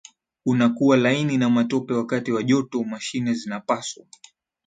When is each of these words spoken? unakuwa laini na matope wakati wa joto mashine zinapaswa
unakuwa 0.45 0.97
laini 0.97 1.37
na 1.37 1.49
matope 1.49 1.93
wakati 1.93 2.31
wa 2.31 2.43
joto 2.43 2.83
mashine 2.83 3.33
zinapaswa 3.33 4.05